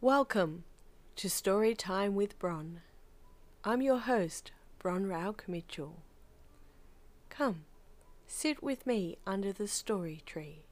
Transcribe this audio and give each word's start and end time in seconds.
Welcome 0.00 0.62
to 1.16 1.28
Story 1.28 1.74
Time 1.74 2.14
with 2.14 2.38
Bron. 2.38 2.82
I'm 3.64 3.82
your 3.82 3.98
host, 3.98 4.52
Bron 4.78 5.06
Rauk 5.06 5.48
Mitchell. 5.48 6.04
Come, 7.30 7.64
sit 8.24 8.62
with 8.62 8.86
me 8.86 9.18
under 9.26 9.52
the 9.52 9.66
story 9.66 10.22
tree 10.24 10.62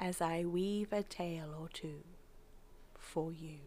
as 0.00 0.20
I 0.20 0.44
weave 0.44 0.92
a 0.92 1.04
tale 1.04 1.54
or 1.56 1.68
two 1.68 2.02
for 2.98 3.32
you. 3.32 3.58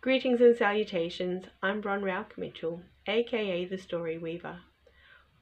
Greetings 0.00 0.40
and 0.40 0.56
salutations. 0.56 1.44
I'm 1.62 1.82
Bron 1.82 2.00
Rauk 2.00 2.38
Mitchell, 2.38 2.80
aka 3.06 3.66
the 3.66 3.76
Story 3.76 4.16
Weaver. 4.16 4.60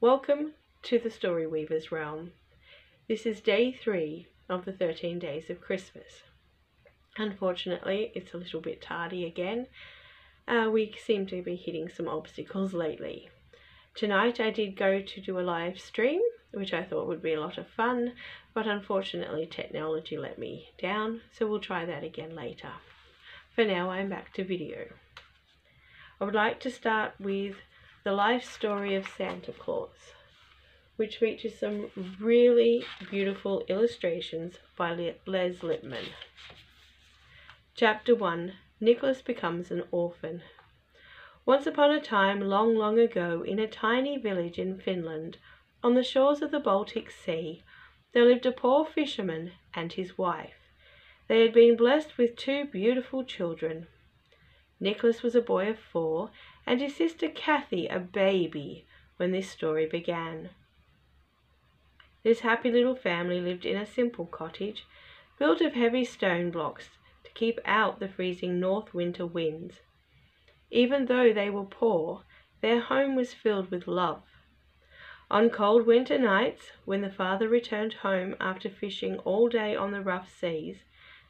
Welcome 0.01 0.55
to 0.83 0.99
the 0.99 1.09
Story 1.09 1.47
Weaver's 1.47 1.89
realm. 1.89 2.33
This 3.07 3.25
is 3.25 3.39
day 3.39 3.71
three 3.71 4.27
of 4.49 4.65
the 4.65 4.73
13 4.73 5.19
days 5.19 5.49
of 5.49 5.61
Christmas. 5.61 6.23
Unfortunately, 7.17 8.11
it's 8.15 8.33
a 8.33 8.37
little 8.37 8.61
bit 8.61 8.81
tardy 8.81 9.25
again. 9.25 9.67
Uh, 10.47 10.69
we 10.71 10.95
seem 11.03 11.25
to 11.27 11.41
be 11.41 11.55
hitting 11.55 11.89
some 11.89 12.07
obstacles 12.07 12.73
lately. 12.73 13.29
Tonight 13.93 14.39
I 14.39 14.51
did 14.51 14.77
go 14.77 15.01
to 15.01 15.21
do 15.21 15.37
a 15.37 15.41
live 15.41 15.79
stream, 15.79 16.21
which 16.51 16.73
I 16.73 16.83
thought 16.83 17.07
would 17.07 17.21
be 17.21 17.33
a 17.33 17.39
lot 17.41 17.57
of 17.57 17.67
fun, 17.67 18.13
but 18.53 18.67
unfortunately 18.67 19.45
technology 19.45 20.17
let 20.17 20.39
me 20.39 20.69
down, 20.81 21.21
so 21.31 21.47
we'll 21.47 21.59
try 21.59 21.85
that 21.85 22.03
again 22.03 22.35
later. 22.35 22.71
For 23.53 23.65
now, 23.65 23.89
I'm 23.89 24.09
back 24.09 24.33
to 24.33 24.45
video. 24.45 24.87
I 26.19 26.23
would 26.23 26.35
like 26.35 26.59
to 26.61 26.71
start 26.71 27.13
with 27.19 27.55
the 28.03 28.13
life 28.13 28.45
story 28.45 28.95
of 28.95 29.07
Santa 29.17 29.51
Claus, 29.51 30.13
which 30.95 31.17
features 31.17 31.59
some 31.59 31.87
really 32.19 32.85
beautiful 33.09 33.63
illustrations 33.67 34.55
by 34.77 35.15
Les 35.25 35.61
Lippmann. 35.61 36.05
Chapter 37.73 38.13
1 38.13 38.53
Nicholas 38.81 39.21
Becomes 39.21 39.71
an 39.71 39.83
Orphan. 39.91 40.43
Once 41.45 41.65
upon 41.65 41.89
a 41.89 42.01
time, 42.01 42.41
long, 42.41 42.75
long 42.75 42.99
ago, 42.99 43.43
in 43.43 43.59
a 43.59 43.65
tiny 43.65 44.17
village 44.17 44.59
in 44.59 44.77
Finland, 44.77 45.37
on 45.81 45.95
the 45.95 46.03
shores 46.03 46.41
of 46.41 46.51
the 46.51 46.59
Baltic 46.59 47.09
Sea, 47.09 47.63
there 48.11 48.25
lived 48.25 48.45
a 48.45 48.51
poor 48.51 48.85
fisherman 48.85 49.53
and 49.73 49.93
his 49.93 50.17
wife. 50.17 50.69
They 51.27 51.41
had 51.41 51.53
been 51.53 51.77
blessed 51.77 52.17
with 52.17 52.35
two 52.35 52.65
beautiful 52.65 53.23
children. 53.23 53.87
Nicholas 54.81 55.23
was 55.23 55.33
a 55.33 55.41
boy 55.41 55.69
of 55.69 55.79
four, 55.79 56.29
and 56.67 56.81
his 56.81 56.95
sister 56.97 57.29
Kathy 57.29 57.87
a 57.87 57.99
baby 57.99 58.85
when 59.15 59.31
this 59.31 59.49
story 59.49 59.85
began. 59.85 60.49
This 62.21 62.41
happy 62.41 62.69
little 62.69 62.95
family 62.95 63.39
lived 63.39 63.65
in 63.65 63.77
a 63.77 63.85
simple 63.85 64.25
cottage, 64.25 64.85
built 65.39 65.61
of 65.61 65.73
heavy 65.73 66.03
stone 66.03 66.51
blocks 66.51 66.89
keep 67.33 67.59
out 67.65 67.99
the 67.99 68.07
freezing 68.07 68.59
north 68.59 68.93
winter 68.93 69.25
winds. 69.25 69.81
Even 70.69 71.05
though 71.05 71.33
they 71.33 71.49
were 71.49 71.65
poor, 71.65 72.23
their 72.61 72.79
home 72.79 73.15
was 73.15 73.33
filled 73.33 73.71
with 73.71 73.87
love. 73.87 74.23
On 75.29 75.49
cold 75.49 75.85
winter 75.85 76.17
nights, 76.17 76.71
when 76.85 77.01
the 77.01 77.09
father 77.09 77.47
returned 77.47 77.93
home 77.93 78.35
after 78.39 78.69
fishing 78.69 79.17
all 79.19 79.47
day 79.47 79.75
on 79.75 79.91
the 79.91 80.01
rough 80.01 80.29
seas, 80.29 80.83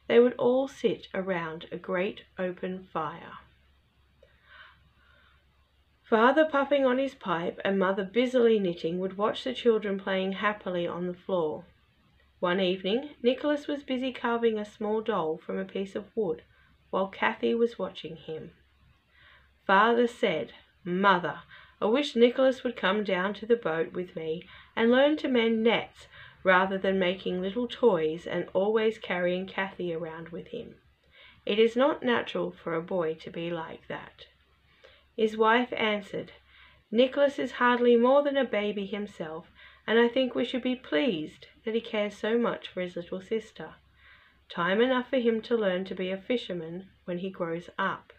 they 0.08 0.18
would 0.18 0.34
all 0.34 0.66
sit 0.68 1.06
around 1.14 1.66
a 1.70 1.76
great 1.76 2.24
open 2.38 2.82
fire. 2.92 3.38
Father 6.02 6.44
puffing 6.44 6.84
on 6.84 6.98
his 6.98 7.14
pipe 7.14 7.58
and 7.64 7.78
mother 7.78 8.04
busily 8.04 8.58
knitting 8.58 8.98
would 8.98 9.16
watch 9.16 9.44
the 9.44 9.54
children 9.54 9.98
playing 9.98 10.32
happily 10.32 10.86
on 10.86 11.06
the 11.06 11.14
floor. 11.14 11.64
One 12.42 12.58
evening, 12.58 13.10
Nicholas 13.22 13.68
was 13.68 13.84
busy 13.84 14.12
carving 14.12 14.58
a 14.58 14.64
small 14.64 15.00
doll 15.00 15.38
from 15.38 15.58
a 15.58 15.64
piece 15.64 15.94
of 15.94 16.10
wood, 16.16 16.42
while 16.90 17.06
Kathy 17.06 17.54
was 17.54 17.78
watching 17.78 18.16
him. 18.16 18.50
Father 19.64 20.08
said, 20.08 20.52
Mother, 20.82 21.42
I 21.80 21.84
wish 21.84 22.16
Nicholas 22.16 22.64
would 22.64 22.74
come 22.74 23.04
down 23.04 23.32
to 23.34 23.46
the 23.46 23.54
boat 23.54 23.92
with 23.92 24.16
me 24.16 24.42
and 24.74 24.90
learn 24.90 25.16
to 25.18 25.28
mend 25.28 25.62
nets 25.62 26.08
rather 26.42 26.76
than 26.78 26.98
making 26.98 27.40
little 27.40 27.68
toys 27.68 28.26
and 28.26 28.48
always 28.52 28.98
carrying 28.98 29.46
Kathy 29.46 29.94
around 29.94 30.30
with 30.30 30.48
him. 30.48 30.74
It 31.46 31.60
is 31.60 31.76
not 31.76 32.02
natural 32.02 32.50
for 32.50 32.74
a 32.74 32.82
boy 32.82 33.14
to 33.20 33.30
be 33.30 33.50
like 33.50 33.86
that. 33.86 34.26
His 35.16 35.36
wife 35.36 35.72
answered, 35.74 36.32
Nicholas 36.90 37.38
is 37.38 37.52
hardly 37.52 37.94
more 37.94 38.24
than 38.24 38.36
a 38.36 38.44
baby 38.44 38.86
himself, 38.86 39.51
and 39.86 39.98
I 39.98 40.08
think 40.08 40.34
we 40.34 40.44
should 40.44 40.62
be 40.62 40.76
pleased 40.76 41.48
that 41.64 41.74
he 41.74 41.80
cares 41.80 42.16
so 42.16 42.38
much 42.38 42.68
for 42.68 42.80
his 42.80 42.96
little 42.96 43.20
sister. 43.20 43.74
Time 44.48 44.80
enough 44.80 45.10
for 45.10 45.18
him 45.18 45.40
to 45.42 45.56
learn 45.56 45.84
to 45.86 45.94
be 45.94 46.10
a 46.10 46.16
fisherman 46.16 46.88
when 47.04 47.18
he 47.18 47.30
grows 47.30 47.70
up. 47.78 48.12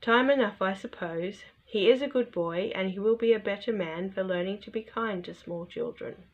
Time 0.00 0.30
enough, 0.30 0.62
I 0.62 0.74
suppose. 0.74 1.44
He 1.64 1.90
is 1.90 2.02
a 2.02 2.08
good 2.08 2.30
boy, 2.30 2.70
and 2.74 2.90
he 2.90 2.98
will 2.98 3.16
be 3.16 3.32
a 3.32 3.38
better 3.38 3.72
man 3.72 4.10
for 4.10 4.22
learning 4.22 4.60
to 4.60 4.70
be 4.70 4.82
kind 4.82 5.24
to 5.24 5.34
small 5.34 5.66
children. 5.66 6.24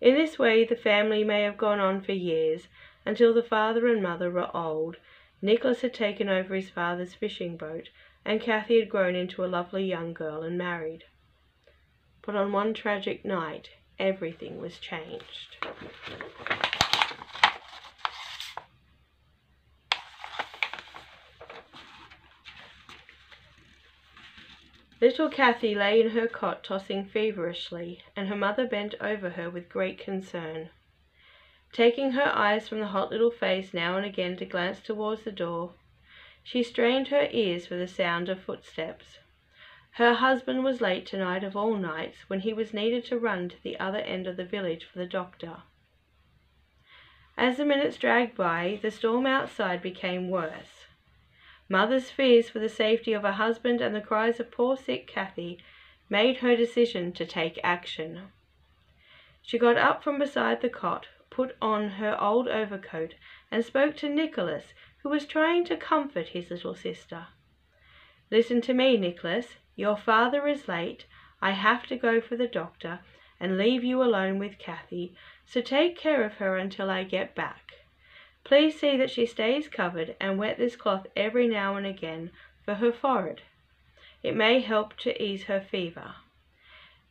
In 0.00 0.14
this 0.14 0.38
way 0.38 0.64
the 0.64 0.76
family 0.76 1.24
may 1.24 1.42
have 1.42 1.56
gone 1.56 1.80
on 1.80 2.02
for 2.02 2.12
years, 2.12 2.68
until 3.06 3.32
the 3.32 3.42
father 3.42 3.86
and 3.86 4.02
mother 4.02 4.30
were 4.30 4.54
old. 4.54 4.96
Nicholas 5.40 5.80
had 5.80 5.94
taken 5.94 6.28
over 6.28 6.54
his 6.54 6.70
father's 6.70 7.14
fishing 7.14 7.56
boat, 7.56 7.88
and 8.24 8.40
Kathy 8.40 8.78
had 8.78 8.88
grown 8.88 9.14
into 9.14 9.44
a 9.44 9.46
lovely 9.46 9.84
young 9.84 10.12
girl 10.12 10.42
and 10.42 10.58
married. 10.58 11.04
But 12.26 12.36
on 12.36 12.52
one 12.52 12.72
tragic 12.72 13.24
night, 13.24 13.70
everything 13.98 14.58
was 14.58 14.78
changed. 14.78 15.56
Little 25.00 25.28
Kathy 25.28 25.74
lay 25.74 26.00
in 26.00 26.10
her 26.10 26.26
cot 26.26 26.64
tossing 26.64 27.04
feverishly, 27.04 28.02
and 28.16 28.28
her 28.28 28.36
mother 28.36 28.66
bent 28.66 28.94
over 29.02 29.30
her 29.30 29.50
with 29.50 29.68
great 29.68 29.98
concern. 29.98 30.70
Taking 31.74 32.12
her 32.12 32.32
eyes 32.34 32.68
from 32.68 32.80
the 32.80 32.86
hot 32.86 33.10
little 33.10 33.30
face 33.30 33.74
now 33.74 33.98
and 33.98 34.06
again 34.06 34.38
to 34.38 34.46
glance 34.46 34.80
towards 34.80 35.24
the 35.24 35.32
door, 35.32 35.74
she 36.42 36.62
strained 36.62 37.08
her 37.08 37.28
ears 37.32 37.66
for 37.66 37.74
the 37.74 37.86
sound 37.86 38.30
of 38.30 38.40
footsteps. 38.40 39.18
Her 39.94 40.14
husband 40.14 40.64
was 40.64 40.80
late 40.80 41.06
tonight 41.06 41.44
of 41.44 41.54
all 41.54 41.76
nights 41.76 42.28
when 42.28 42.40
he 42.40 42.52
was 42.52 42.74
needed 42.74 43.04
to 43.04 43.18
run 43.18 43.48
to 43.48 43.62
the 43.62 43.78
other 43.78 43.98
end 43.98 44.26
of 44.26 44.36
the 44.36 44.44
village 44.44 44.84
for 44.84 44.98
the 44.98 45.06
doctor. 45.06 45.58
As 47.36 47.58
the 47.58 47.64
minutes 47.64 47.96
dragged 47.96 48.36
by, 48.36 48.80
the 48.82 48.90
storm 48.90 49.24
outside 49.24 49.80
became 49.80 50.30
worse. 50.30 50.86
Mother's 51.68 52.10
fears 52.10 52.50
for 52.50 52.58
the 52.58 52.68
safety 52.68 53.12
of 53.12 53.22
her 53.22 53.34
husband 53.34 53.80
and 53.80 53.94
the 53.94 54.00
cries 54.00 54.40
of 54.40 54.50
poor 54.50 54.76
sick 54.76 55.06
Kathy 55.06 55.60
made 56.08 56.38
her 56.38 56.56
decision 56.56 57.12
to 57.12 57.24
take 57.24 57.60
action. 57.62 58.32
She 59.42 59.58
got 59.58 59.76
up 59.76 60.02
from 60.02 60.18
beside 60.18 60.60
the 60.60 60.68
cot, 60.68 61.06
put 61.30 61.56
on 61.62 61.88
her 62.02 62.20
old 62.20 62.48
overcoat, 62.48 63.14
and 63.48 63.64
spoke 63.64 63.96
to 63.98 64.08
Nicholas, 64.08 64.74
who 65.04 65.08
was 65.08 65.24
trying 65.24 65.64
to 65.66 65.76
comfort 65.76 66.30
his 66.30 66.50
little 66.50 66.74
sister. 66.74 67.28
Listen 68.28 68.60
to 68.62 68.74
me, 68.74 68.96
Nicholas. 68.96 69.58
Your 69.76 69.96
father 69.96 70.46
is 70.46 70.68
late. 70.68 71.06
I 71.42 71.50
have 71.50 71.86
to 71.86 71.96
go 71.96 72.20
for 72.20 72.36
the 72.36 72.46
doctor 72.46 73.00
and 73.40 73.58
leave 73.58 73.82
you 73.82 74.02
alone 74.02 74.38
with 74.38 74.58
Kathy, 74.58 75.14
so 75.44 75.60
take 75.60 75.98
care 75.98 76.22
of 76.24 76.34
her 76.34 76.56
until 76.56 76.90
I 76.90 77.02
get 77.04 77.34
back. 77.34 77.72
Please 78.44 78.78
see 78.78 78.96
that 78.96 79.10
she 79.10 79.26
stays 79.26 79.68
covered 79.68 80.16
and 80.20 80.38
wet 80.38 80.58
this 80.58 80.76
cloth 80.76 81.06
every 81.16 81.48
now 81.48 81.76
and 81.76 81.86
again 81.86 82.30
for 82.64 82.74
her 82.74 82.92
forehead. 82.92 83.42
It 84.22 84.36
may 84.36 84.60
help 84.60 84.96
to 84.98 85.22
ease 85.22 85.44
her 85.44 85.60
fever. 85.60 86.14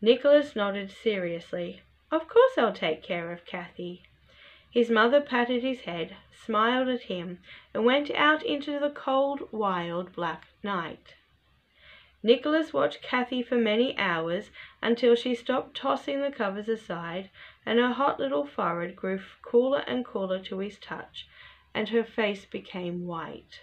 Nicholas 0.02 0.56
nodded 0.56 0.92
seriously. 0.92 1.82
Of 2.12 2.28
course 2.28 2.58
I'll 2.58 2.74
take 2.74 3.04
care 3.04 3.32
of 3.32 3.46
Kathy. 3.46 4.04
His 4.70 4.90
mother 4.90 5.22
patted 5.22 5.64
his 5.64 5.82
head, 5.82 6.16
smiled 6.32 6.88
at 6.88 7.04
him, 7.04 7.40
and 7.74 7.86
went 7.86 8.10
out 8.12 8.44
into 8.44 8.80
the 8.80 8.90
cold, 8.90 9.50
wild, 9.52 10.14
black 10.14 10.48
night. 10.64 11.16
Nicholas 12.26 12.72
watched 12.72 13.02
Kathy 13.02 13.44
for 13.44 13.58
many 13.58 13.98
hours 13.98 14.50
until 14.82 15.14
she 15.14 15.36
stopped 15.36 15.76
tossing 15.76 16.22
the 16.22 16.32
covers 16.32 16.70
aside 16.70 17.30
and 17.66 17.78
her 17.80 17.92
hot 17.92 18.18
little 18.18 18.46
forehead 18.46 18.96
grew 18.96 19.20
cooler 19.42 19.80
and 19.88 20.06
cooler 20.06 20.42
to 20.44 20.60
his 20.60 20.80
touch 20.80 21.28
and 21.74 21.90
her 21.90 22.06
face 22.06 22.46
became 22.46 23.06
white. 23.06 23.60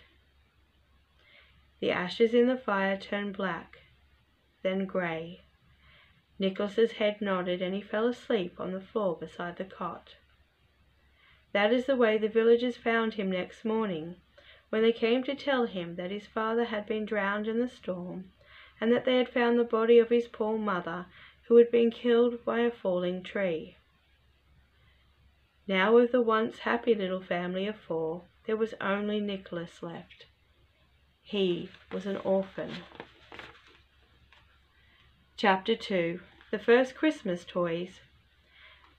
The 1.80 1.90
ashes 1.90 2.34
in 2.34 2.48
the 2.48 2.56
fire 2.58 2.98
turned 2.98 3.34
black, 3.38 3.78
then 4.60 4.84
grey. 4.84 5.40
Nicholas's 6.38 6.92
head 6.92 7.22
nodded 7.22 7.62
and 7.62 7.74
he 7.74 7.80
fell 7.80 8.06
asleep 8.08 8.60
on 8.60 8.72
the 8.72 8.80
floor 8.82 9.16
beside 9.18 9.56
the 9.56 9.64
cot. 9.64 10.16
That 11.52 11.72
is 11.72 11.86
the 11.86 11.96
way 11.96 12.18
the 12.18 12.28
villagers 12.28 12.76
found 12.76 13.14
him 13.14 13.30
next 13.30 13.64
morning, 13.64 14.16
when 14.68 14.82
they 14.82 14.92
came 14.92 15.22
to 15.24 15.34
tell 15.34 15.64
him 15.64 15.96
that 15.96 16.10
his 16.10 16.26
father 16.26 16.64
had 16.64 16.84
been 16.84 17.06
drowned 17.06 17.48
in 17.48 17.58
the 17.58 17.66
storm 17.68 18.30
and 18.80 18.90
that 18.90 19.04
they 19.04 19.18
had 19.18 19.28
found 19.28 19.58
the 19.58 19.64
body 19.64 19.98
of 19.98 20.08
his 20.08 20.26
poor 20.26 20.56
mother, 20.56 21.06
who 21.48 21.56
had 21.56 21.70
been 21.70 21.90
killed 21.90 22.44
by 22.44 22.60
a 22.60 22.70
falling 22.70 23.22
tree. 23.22 23.76
Now 25.66 25.98
of 25.98 26.10
the 26.10 26.22
once 26.22 26.60
happy 26.60 26.94
little 26.94 27.20
family 27.20 27.66
of 27.66 27.76
four, 27.76 28.24
there 28.46 28.56
was 28.56 28.74
only 28.80 29.20
Nicholas 29.20 29.82
left. 29.82 30.26
He 31.22 31.68
was 31.92 32.06
an 32.06 32.16
orphan. 32.18 32.72
Chapter 35.36 35.76
2 35.76 36.20
The 36.50 36.58
First 36.58 36.94
Christmas 36.94 37.44
Toys 37.44 38.00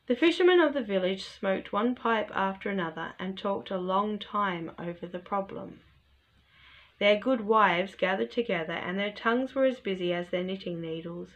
The 0.07 0.15
fishermen 0.15 0.59
of 0.59 0.73
the 0.73 0.81
village 0.81 1.25
smoked 1.25 1.73
one 1.73 1.93
pipe 1.93 2.31
after 2.33 2.69
another 2.69 3.13
and 3.19 3.37
talked 3.37 3.69
a 3.69 3.77
long 3.77 4.17
time 4.17 4.71
over 4.79 5.05
the 5.07 5.19
problem. 5.19 5.81
Their 7.01 7.17
good 7.17 7.41
wives 7.41 7.95
gathered 7.95 8.29
together 8.29 8.73
and 8.73 8.99
their 8.99 9.11
tongues 9.11 9.55
were 9.55 9.65
as 9.65 9.79
busy 9.79 10.13
as 10.13 10.29
their 10.29 10.43
knitting 10.43 10.79
needles. 10.79 11.29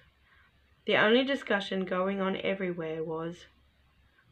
The 0.85 0.95
only 0.95 1.23
discussion 1.23 1.85
going 1.85 2.21
on 2.21 2.37
everywhere 2.37 3.03
was 3.03 3.47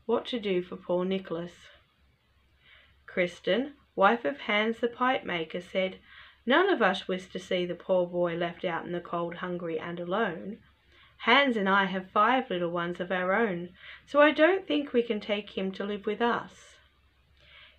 what 0.05 0.27
to 0.27 0.39
do 0.39 0.61
for 0.61 0.75
poor 0.75 1.03
Nicholas. 1.03 1.53
Kristen, 3.07 3.73
wife 3.95 4.25
of 4.25 4.41
Hans 4.41 4.77
the 4.77 4.87
pipe 4.87 5.23
maker, 5.23 5.59
said, 5.59 5.97
None 6.45 6.69
of 6.69 6.83
us 6.83 7.07
wish 7.07 7.25
to 7.29 7.39
see 7.39 7.65
the 7.65 7.73
poor 7.73 8.05
boy 8.05 8.35
left 8.35 8.63
out 8.63 8.85
in 8.85 8.91
the 8.91 9.01
cold, 9.01 9.37
hungry, 9.37 9.79
and 9.79 9.99
alone. 9.99 10.59
Hans 11.21 11.57
and 11.57 11.67
I 11.67 11.85
have 11.85 12.11
five 12.11 12.51
little 12.51 12.69
ones 12.69 12.99
of 12.99 13.11
our 13.11 13.33
own, 13.33 13.69
so 14.05 14.21
I 14.21 14.29
don't 14.29 14.67
think 14.67 14.93
we 14.93 15.01
can 15.01 15.19
take 15.19 15.57
him 15.57 15.71
to 15.71 15.83
live 15.83 16.05
with 16.05 16.21
us. 16.21 16.75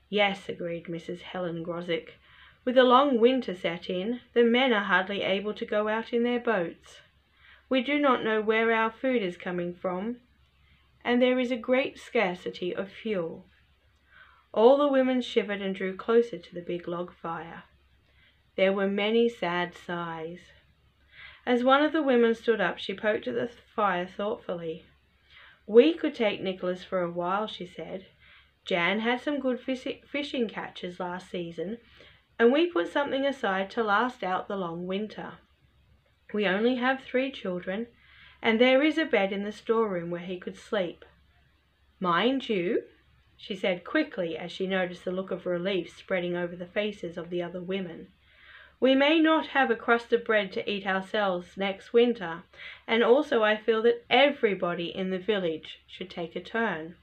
Yes, 0.09 0.49
agreed 0.49 0.87
Mrs. 0.87 1.21
Helen 1.21 1.65
Grosick. 1.65 2.15
With 2.65 2.79
a 2.79 2.83
long 2.83 3.21
winter 3.21 3.55
set 3.55 3.91
in, 3.91 4.23
the 4.33 4.43
men 4.43 4.73
are 4.73 4.85
hardly 4.85 5.21
able 5.21 5.53
to 5.53 5.67
go 5.67 5.89
out 5.89 6.15
in 6.15 6.23
their 6.23 6.41
boats. 6.41 7.03
We 7.69 7.83
do 7.83 7.99
not 7.99 8.25
know 8.25 8.41
where 8.41 8.73
our 8.73 8.91
food 8.91 9.23
is 9.23 9.37
coming 9.37 9.75
from, 9.75 10.21
and 11.05 11.21
there 11.21 11.39
is 11.39 11.51
a 11.51 11.57
great 11.57 11.99
scarcity 11.99 12.75
of 12.75 12.91
fuel. 12.91 13.45
All 14.53 14.79
the 14.79 14.89
women 14.89 15.21
shivered 15.21 15.61
and 15.61 15.75
drew 15.75 15.95
closer 15.95 16.39
to 16.39 16.55
the 16.55 16.63
big 16.63 16.89
log 16.89 17.13
fire. 17.13 17.65
There 18.57 18.73
were 18.73 18.87
many 18.87 19.29
sad 19.29 19.75
sighs. 19.75 20.53
As 21.45 21.63
one 21.63 21.83
of 21.83 21.93
the 21.93 22.03
women 22.03 22.35
stood 22.35 22.63
up, 22.63 22.79
she 22.79 22.95
poked 22.95 23.29
at 23.29 23.35
the 23.35 23.49
fire 23.49 24.07
thoughtfully. 24.07 24.87
We 25.67 25.93
could 25.93 26.15
take 26.15 26.41
Nicholas 26.41 26.83
for 26.83 27.03
a 27.03 27.11
while, 27.11 27.47
she 27.47 27.67
said. 27.67 28.07
Jan 28.65 29.01
had 29.01 29.21
some 29.21 29.39
good 29.39 29.61
fishing 29.61 30.49
catches 30.49 30.99
last 30.99 31.31
season, 31.31 31.77
and 32.39 32.53
we 32.53 32.71
put 32.71 32.93
something 32.93 33.25
aside 33.25 33.71
to 33.71 33.83
last 33.83 34.23
out 34.23 34.49
the 34.49 34.57
long 34.57 34.87
winter. 34.87 35.35
We 36.33 36.47
only 36.47 36.77
have 36.77 37.03
three 37.03 37.31
children, 37.31 37.87
and 38.43 38.61
there 38.61 38.83
is 38.83 38.99
a 38.99 39.05
bed 39.05 39.33
in 39.33 39.45
the 39.45 39.53
storeroom 39.53 40.11
where 40.11 40.21
he 40.21 40.39
could 40.39 40.57
sleep. 40.57 41.05
Mind 42.01 42.49
you, 42.49 42.83
she 43.37 43.55
said 43.55 43.85
quickly 43.85 44.37
as 44.37 44.51
she 44.51 44.67
noticed 44.67 45.05
the 45.05 45.13
look 45.13 45.31
of 45.31 45.47
relief 45.47 45.97
spreading 45.97 46.37
over 46.37 46.57
the 46.57 46.67
faces 46.67 47.17
of 47.17 47.31
the 47.31 47.43
other 47.43 47.61
women. 47.61 48.09
We 48.81 48.95
may 48.95 49.21
not 49.21 49.49
have 49.49 49.71
a 49.71 49.77
crust 49.77 50.13
of 50.13 50.25
bread 50.25 50.53
to 50.53 50.71
eat 50.71 50.87
ourselves 50.87 51.57
next 51.57 51.93
winter, 51.93 52.43
and 52.87 53.03
also 53.03 53.43
I 53.43 53.57
feel 53.57 53.81
that 53.83 54.05
everybody 54.11 54.87
in 54.87 55.11
the 55.11 55.19
village 55.19 55.81
should 55.87 56.11
take 56.11 56.35
a 56.37 56.41
turn. 56.41 56.97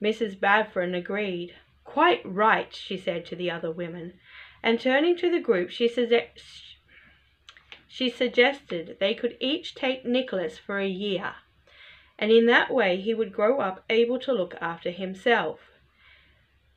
Mrs. 0.00 0.38
Bavron 0.38 0.96
agreed. 0.96 1.54
Quite 1.88 2.20
right, 2.22 2.72
she 2.74 2.98
said 2.98 3.24
to 3.26 3.34
the 3.34 3.50
other 3.50 3.72
women, 3.72 4.20
and 4.62 4.78
turning 4.78 5.16
to 5.16 5.30
the 5.30 5.40
group, 5.40 5.70
she, 5.70 5.88
she 7.88 8.10
suggested 8.10 8.98
they 9.00 9.14
could 9.14 9.38
each 9.40 9.74
take 9.74 10.04
Nicholas 10.04 10.58
for 10.58 10.78
a 10.78 10.86
year, 10.86 11.36
and 12.18 12.30
in 12.30 12.44
that 12.44 12.70
way 12.70 13.00
he 13.00 13.14
would 13.14 13.32
grow 13.32 13.60
up 13.60 13.84
able 13.88 14.18
to 14.20 14.34
look 14.34 14.54
after 14.60 14.90
himself. 14.90 15.60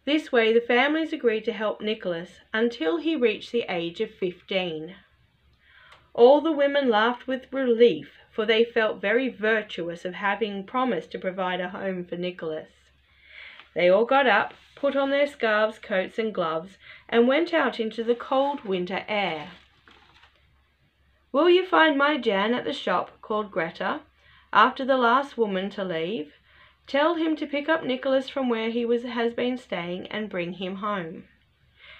This 0.05 0.31
way 0.31 0.53
the 0.53 0.61
families 0.61 1.11
agreed 1.11 1.43
to 1.43 1.51
help 1.53 1.81
Nicholas 1.81 2.39
until 2.53 2.95
he 2.97 3.15
reached 3.15 3.51
the 3.51 3.65
age 3.67 3.99
of 3.99 4.11
fifteen. 4.11 4.95
All 6.13 6.39
the 6.39 6.53
women 6.53 6.89
laughed 6.89 7.27
with 7.27 7.51
relief, 7.51 8.17
for 8.31 8.45
they 8.45 8.63
felt 8.63 9.01
very 9.01 9.27
virtuous 9.27 10.05
of 10.05 10.13
having 10.13 10.65
promised 10.65 11.11
to 11.11 11.19
provide 11.19 11.59
a 11.59 11.69
home 11.69 12.05
for 12.05 12.15
Nicholas. 12.15 12.69
They 13.73 13.89
all 13.89 14.05
got 14.05 14.27
up, 14.27 14.53
put 14.75 14.95
on 14.95 15.11
their 15.11 15.27
scarves, 15.27 15.79
coats, 15.79 16.19
and 16.19 16.33
gloves, 16.33 16.77
and 17.07 17.27
went 17.27 17.53
out 17.53 17.79
into 17.79 18.03
the 18.03 18.15
cold 18.15 18.65
winter 18.65 19.05
air. 19.07 19.51
Will 21.31 21.49
you 21.49 21.65
find 21.65 21.97
my 21.97 22.17
Jan 22.17 22.53
at 22.53 22.65
the 22.65 22.73
shop? 22.73 23.21
called 23.21 23.51
Greta, 23.51 24.01
after 24.51 24.83
the 24.83 24.97
last 24.97 25.37
woman 25.37 25.69
to 25.69 25.85
leave. 25.85 26.33
Tell 26.87 27.15
him 27.15 27.37
to 27.37 27.47
pick 27.47 27.69
up 27.69 27.85
Nicholas 27.85 28.27
from 28.27 28.49
where 28.49 28.69
he 28.69 28.85
was, 28.85 29.03
has 29.03 29.33
been 29.33 29.57
staying 29.57 30.07
and 30.07 30.29
bring 30.29 30.53
him 30.53 30.77
home. 30.77 31.29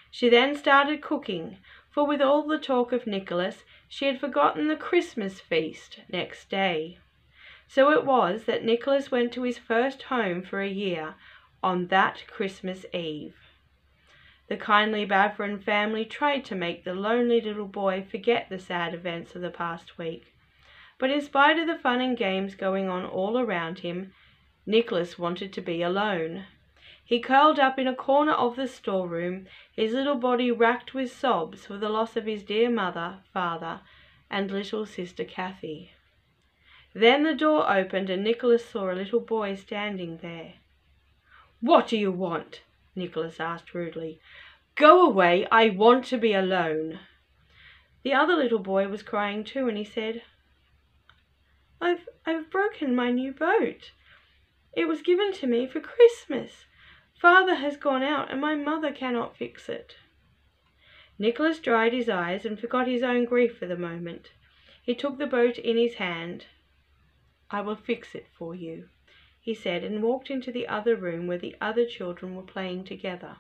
She 0.10 0.28
then 0.28 0.56
started 0.56 1.02
cooking, 1.02 1.60
for 1.90 2.06
with 2.06 2.22
all 2.22 2.46
the 2.46 2.58
talk 2.58 2.92
of 2.92 3.08
Nicholas, 3.08 3.64
she 3.88 4.08
had 4.08 4.20
forgotten 4.20 4.68
the 4.68 4.76
Christmas 4.76 5.40
feast 5.40 6.02
next 6.10 6.50
day. 6.50 6.98
So 7.70 7.92
it 7.92 8.04
was 8.04 8.44
that 8.44 8.66
Nicholas 8.66 9.12
went 9.12 9.32
to 9.34 9.44
his 9.44 9.58
first 9.58 10.04
home 10.04 10.42
for 10.42 10.60
a 10.60 10.68
year 10.68 11.16
on 11.64 11.88
that 11.88 12.24
Christmas 12.28 12.86
Eve. 12.94 13.36
The 14.48 14.58
kindly 14.58 15.06
Bavron 15.06 15.64
family 15.64 16.04
tried 16.04 16.44
to 16.46 16.56
make 16.56 16.84
the 16.84 16.94
lonely 16.94 17.40
little 17.40 17.68
boy 17.68 18.04
forget 18.04 18.50
the 18.50 18.60
sad 18.60 18.94
events 18.94 19.36
of 19.36 19.42
the 19.42 19.50
past 19.50 19.98
week. 19.98 20.34
But 20.98 21.10
in 21.10 21.22
spite 21.22 21.58
of 21.58 21.68
the 21.68 21.78
fun 21.78 22.02
and 22.02 22.18
games 22.18 22.56
going 22.56 22.90
on 22.90 23.06
all 23.06 23.40
around 23.40 23.80
him, 23.80 24.14
Nicholas 24.66 25.18
wanted 25.18 25.54
to 25.54 25.62
be 25.62 25.82
alone. 25.82 26.46
He 27.04 27.20
curled 27.20 27.60
up 27.60 27.80
in 27.80 27.88
a 27.88 27.96
corner 27.96 28.34
of 28.34 28.56
the 28.56 28.68
storeroom, 28.68 29.48
his 29.76 29.94
little 29.94 30.16
body 30.16 30.52
racked 30.52 30.94
with 30.94 31.12
sobs 31.12 31.66
for 31.66 31.78
the 31.78 31.90
loss 31.90 32.16
of 32.16 32.26
his 32.26 32.44
dear 32.44 32.70
mother, 32.70 33.20
father, 33.34 33.82
and 34.30 34.52
little 34.52 34.86
sister 34.86 35.24
Kathy. 35.24 35.92
Then 36.94 37.24
the 37.24 37.36
door 37.36 37.72
opened 37.72 38.10
and 38.10 38.24
Nicholas 38.24 38.66
saw 38.66 38.92
a 38.92 38.94
little 38.94 39.20
boy 39.20 39.56
standing 39.56 40.18
there. 40.18 40.56
What 41.62 41.88
do 41.88 41.98
you 41.98 42.12
want? 42.12 42.62
Nicholas 42.96 43.40
asked 43.40 43.74
rudely. 43.74 44.20
Go 44.76 45.06
away, 45.06 45.48
I 45.52 45.70
want 45.70 46.06
to 46.06 46.18
be 46.18 46.34
alone. 46.34 47.00
The 48.04 48.14
other 48.14 48.36
little 48.36 48.60
boy 48.60 48.88
was 48.88 49.04
crying 49.04 49.44
too, 49.44 49.68
and 49.68 49.78
he 49.78 49.84
said, 49.84 50.24
I've, 51.80 52.10
I've 52.26 52.50
broken 52.50 52.96
my 52.96 53.12
new 53.12 53.32
boat. 53.32 53.92
It 54.74 54.86
was 54.86 55.02
given 55.02 55.34
to 55.34 55.48
me 55.48 55.68
for 55.68 55.80
Christmas. 55.80 56.66
Father 57.22 57.56
has 57.56 57.78
gone 57.78 58.02
out 58.02 58.32
and 58.32 58.42
my 58.42 58.56
mother 58.56 58.92
cannot 58.92 59.38
fix 59.38 59.70
it. 59.70 59.96
Nicholas 61.20 61.60
dried 61.60 61.94
his 61.94 62.10
eyes 62.10 62.46
and 62.46 62.60
forgot 62.60 62.88
his 62.88 63.04
own 63.04 63.26
grief 63.26 63.58
for 63.58 63.68
the 63.68 63.78
moment. 63.78 64.32
He 64.82 64.96
took 64.96 65.20
the 65.20 65.28
boat 65.28 65.60
in 65.60 65.78
his 65.78 65.96
hand. 65.96 66.48
I 67.52 67.62
will 67.62 67.76
fix 67.76 68.16
it 68.16 68.28
for 68.36 68.56
you, 68.56 68.90
he 69.44 69.56
said, 69.56 69.84
and 69.84 70.04
walked 70.04 70.30
into 70.30 70.52
the 70.52 70.68
other 70.68 70.96
room 70.96 71.26
where 71.26 71.38
the 71.38 71.56
other 71.60 71.84
children 71.84 72.36
were 72.36 72.44
playing 72.44 72.84
together. 72.84 73.38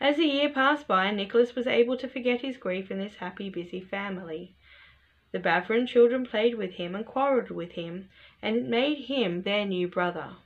As 0.00 0.18
the 0.18 0.26
year 0.26 0.48
passed 0.48 0.86
by, 0.86 1.10
Nicholas 1.10 1.56
was 1.56 1.66
able 1.66 1.96
to 1.96 2.06
forget 2.06 2.42
his 2.42 2.56
grief 2.56 2.90
in 2.90 2.98
this 2.98 3.16
happy, 3.16 3.50
busy 3.50 3.80
family. 3.80 4.54
The 5.32 5.40
Bavron 5.40 5.88
children 5.88 6.24
played 6.24 6.54
with 6.54 6.74
him 6.74 6.94
and 6.94 7.04
quarrelled 7.04 7.50
with 7.50 7.72
him, 7.72 8.08
and 8.40 8.68
made 8.68 9.06
him 9.06 9.42
their 9.42 9.64
new 9.64 9.88
brother. 9.88 10.36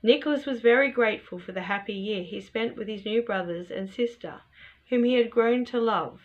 Nicholas 0.00 0.46
was 0.46 0.60
very 0.60 0.90
grateful 0.90 1.40
for 1.40 1.50
the 1.50 1.62
happy 1.62 1.94
year 1.94 2.22
he 2.22 2.40
spent 2.40 2.76
with 2.76 2.86
his 2.86 3.04
new 3.04 3.20
brothers 3.20 3.68
and 3.68 3.90
sister, 3.90 4.42
whom 4.90 5.02
he 5.02 5.14
had 5.14 5.28
grown 5.28 5.64
to 5.64 5.80
love. 5.80 6.20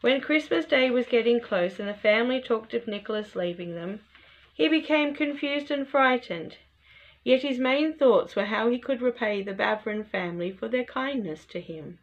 When 0.00 0.22
Christmas 0.22 0.64
Day 0.64 0.90
was 0.90 1.06
getting 1.06 1.38
close 1.38 1.78
and 1.78 1.86
the 1.86 1.92
family 1.92 2.40
talked 2.40 2.72
of 2.72 2.86
Nicholas 2.86 3.36
leaving 3.36 3.74
them, 3.74 4.00
he 4.56 4.68
became 4.68 5.12
confused 5.14 5.70
and 5.70 5.86
frightened. 5.86 6.56
Yet 7.22 7.42
his 7.42 7.58
main 7.58 7.92
thoughts 7.92 8.34
were 8.34 8.46
how 8.46 8.70
he 8.70 8.78
could 8.78 9.02
repay 9.02 9.42
the 9.42 9.52
Bavron 9.52 10.02
family 10.02 10.50
for 10.50 10.66
their 10.66 10.82
kindness 10.84 11.44
to 11.48 11.60
him. 11.60 11.98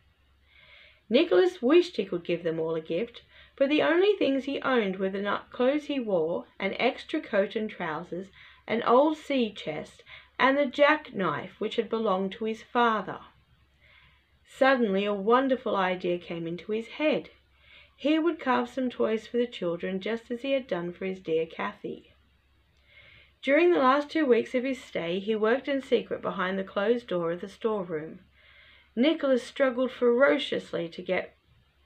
Nicholas 1.09 1.63
wished 1.63 1.97
he 1.97 2.05
could 2.05 2.23
give 2.23 2.43
them 2.43 2.59
all 2.59 2.75
a 2.75 2.81
gift, 2.81 3.23
but 3.55 3.69
the 3.69 3.81
only 3.81 4.13
things 4.17 4.43
he 4.43 4.61
owned 4.61 4.97
were 4.97 5.09
the 5.09 5.41
clothes 5.49 5.85
he 5.85 5.99
wore, 5.99 6.45
an 6.59 6.75
extra 6.77 7.19
coat 7.19 7.55
and 7.55 7.71
trousers, 7.71 8.27
an 8.67 8.83
old 8.83 9.17
sea 9.17 9.51
chest, 9.51 10.03
and 10.37 10.55
the 10.55 10.67
jackknife 10.67 11.59
which 11.59 11.77
had 11.77 11.89
belonged 11.89 12.33
to 12.33 12.45
his 12.45 12.61
father. 12.61 13.21
Suddenly 14.45 15.05
a 15.05 15.13
wonderful 15.13 15.75
idea 15.75 16.19
came 16.19 16.45
into 16.45 16.71
his 16.71 16.87
head. 16.87 17.31
He 17.97 18.19
would 18.19 18.39
carve 18.39 18.69
some 18.69 18.91
toys 18.91 19.25
for 19.25 19.37
the 19.37 19.47
children 19.47 19.99
just 19.99 20.29
as 20.29 20.43
he 20.43 20.51
had 20.51 20.67
done 20.67 20.93
for 20.93 21.05
his 21.05 21.19
dear 21.19 21.47
Kathy. 21.47 22.12
During 23.43 23.73
the 23.73 23.79
last 23.79 24.09
two 24.09 24.25
weeks 24.25 24.55
of 24.55 24.63
his 24.63 24.81
stay 24.81 25.19
he 25.19 25.35
worked 25.35 25.67
in 25.67 25.81
secret 25.81 26.21
behind 26.21 26.57
the 26.57 26.63
closed 26.63 27.07
door 27.07 27.33
of 27.33 27.41
the 27.41 27.49
storeroom. 27.49 28.19
Nicholas 28.95 29.43
struggled 29.43 29.91
ferociously 29.91 30.87
to 30.87 31.01
get 31.01 31.35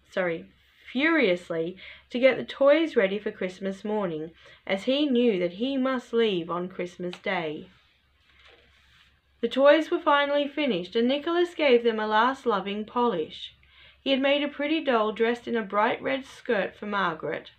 sorry, 0.08 0.46
furiously 0.92 1.76
to 2.12 2.20
get 2.20 2.38
the 2.38 2.46
toys 2.46 2.96
ready 2.96 3.18
for 3.18 3.32
Christmas 3.32 3.84
morning, 3.84 4.34
as 4.68 4.84
he 4.84 5.08
knew 5.08 5.40
that 5.40 5.54
he 5.54 5.78
must 5.78 6.14
leave 6.14 6.52
on 6.52 6.70
Christmas 6.70 7.18
Day. 7.18 7.70
The 9.42 9.50
toys 9.50 9.90
were 9.90 10.00
finally 10.00 10.48
finished, 10.48 10.96
and 10.96 11.08
Nicholas 11.08 11.56
gave 11.56 11.84
them 11.84 12.00
a 12.00 12.06
last 12.06 12.46
loving 12.46 12.86
polish. 12.86 13.56
He 14.00 14.12
had 14.12 14.22
made 14.22 14.44
a 14.44 14.48
pretty 14.48 14.84
doll 14.84 15.12
dressed 15.12 15.48
in 15.48 15.56
a 15.56 15.64
bright 15.64 16.00
red 16.04 16.24
skirt 16.24 16.76
for 16.76 16.86
Margaret, 16.86 17.50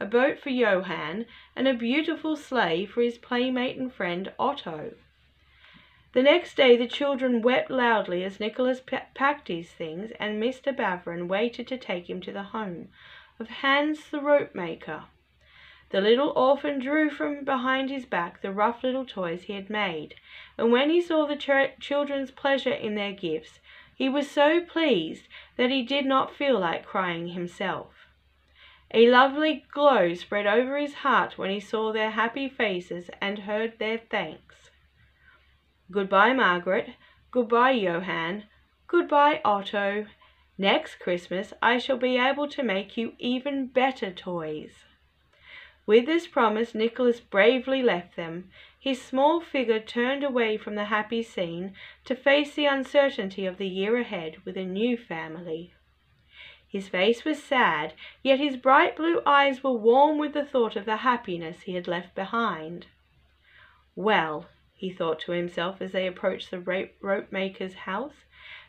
a 0.00 0.06
boat 0.06 0.38
for 0.38 0.50
Johann, 0.50 1.26
and 1.54 1.68
a 1.68 1.74
beautiful 1.74 2.36
sleigh 2.36 2.84
for 2.84 3.00
his 3.00 3.18
playmate 3.18 3.76
and 3.76 3.92
friend 3.92 4.32
Otto. 4.38 4.94
The 6.12 6.22
next 6.22 6.56
day 6.56 6.76
the 6.76 6.86
children 6.86 7.42
wept 7.42 7.70
loudly 7.70 8.24
as 8.24 8.40
Nicholas 8.40 8.80
packed 9.14 9.48
his 9.48 9.70
things, 9.70 10.10
and 10.18 10.42
Mr. 10.42 10.74
Bavron 10.74 11.28
waited 11.28 11.66
to 11.68 11.78
take 11.78 12.10
him 12.10 12.20
to 12.22 12.32
the 12.32 12.42
home 12.42 12.88
of 13.38 13.48
Hans 13.48 14.10
the 14.10 14.20
rope 14.20 14.54
maker. 14.54 15.04
The 15.90 16.00
little 16.00 16.30
orphan 16.30 16.80
drew 16.80 17.08
from 17.08 17.44
behind 17.44 17.88
his 17.88 18.04
back 18.04 18.40
the 18.40 18.50
rough 18.50 18.82
little 18.82 19.06
toys 19.06 19.44
he 19.44 19.52
had 19.52 19.70
made, 19.70 20.16
and 20.58 20.72
when 20.72 20.90
he 20.90 21.00
saw 21.00 21.24
the 21.24 21.36
ch- 21.36 21.78
children's 21.78 22.32
pleasure 22.32 22.72
in 22.72 22.96
their 22.96 23.12
gifts, 23.12 23.60
he 23.94 24.08
was 24.08 24.28
so 24.28 24.60
pleased 24.60 25.28
that 25.56 25.70
he 25.70 25.82
did 25.82 26.04
not 26.04 26.34
feel 26.34 26.58
like 26.58 26.84
crying 26.84 27.28
himself. 27.28 27.93
A 28.96 29.08
lovely 29.08 29.64
glow 29.72 30.14
spread 30.14 30.46
over 30.46 30.78
his 30.78 30.94
heart 30.94 31.36
when 31.36 31.50
he 31.50 31.58
saw 31.58 31.92
their 31.92 32.12
happy 32.12 32.48
faces 32.48 33.10
and 33.20 33.40
heard 33.40 33.80
their 33.80 33.98
thanks. 33.98 34.70
Goodbye, 35.90 36.32
Margaret. 36.32 36.90
Goodbye, 37.32 37.72
Johann. 37.72 38.44
Goodbye, 38.86 39.40
Otto. 39.44 40.06
Next 40.56 41.00
Christmas 41.00 41.52
I 41.60 41.78
shall 41.78 41.96
be 41.96 42.16
able 42.16 42.46
to 42.50 42.62
make 42.62 42.96
you 42.96 43.14
even 43.18 43.66
better 43.66 44.12
toys. 44.12 44.84
With 45.86 46.06
this 46.06 46.28
promise 46.28 46.72
Nicholas 46.72 47.18
bravely 47.18 47.82
left 47.82 48.14
them, 48.14 48.48
his 48.78 49.02
small 49.02 49.40
figure 49.40 49.80
turned 49.80 50.22
away 50.22 50.56
from 50.56 50.76
the 50.76 50.84
happy 50.84 51.24
scene 51.24 51.74
to 52.04 52.14
face 52.14 52.54
the 52.54 52.66
uncertainty 52.66 53.44
of 53.44 53.58
the 53.58 53.66
year 53.66 53.96
ahead 53.96 54.36
with 54.44 54.56
a 54.56 54.64
new 54.64 54.96
family. 54.96 55.74
His 56.74 56.88
face 56.88 57.24
was 57.24 57.40
sad, 57.40 57.92
yet 58.24 58.40
his 58.40 58.56
bright 58.56 58.96
blue 58.96 59.22
eyes 59.24 59.62
were 59.62 59.70
warm 59.70 60.18
with 60.18 60.32
the 60.32 60.44
thought 60.44 60.74
of 60.74 60.86
the 60.86 60.96
happiness 61.06 61.60
he 61.62 61.76
had 61.76 61.86
left 61.86 62.16
behind. 62.16 62.86
Well, 63.94 64.48
he 64.74 64.90
thought 64.90 65.20
to 65.20 65.30
himself 65.30 65.80
as 65.80 65.92
they 65.92 66.04
approached 66.04 66.50
the 66.50 66.58
rope 66.58 67.30
maker's 67.30 67.74
house, 67.74 68.24